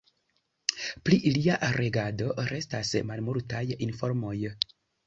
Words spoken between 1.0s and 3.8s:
Pri lia regado restas malmultaj